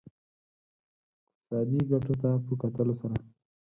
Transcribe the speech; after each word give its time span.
اقتصادي 1.35 1.79
ګټو 1.91 2.13
ته 2.21 2.29
په 2.45 2.53
کتلو 2.61 2.93
سره. 2.99 3.15